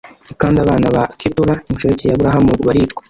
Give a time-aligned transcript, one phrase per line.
[0.41, 2.99] kandi abana ba ketura inshoreke ya aburahamu baricwa